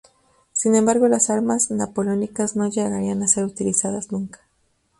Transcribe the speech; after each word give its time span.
Sin 0.51 0.73
embargo 0.73 1.07
las 1.07 1.29
armas 1.29 1.69
napoleónicas 1.69 2.55
no 2.55 2.65
llegarían 2.67 3.21
a 3.21 3.27
ser 3.27 3.43
utilizadas 3.45 4.11
nunca. 4.11 4.41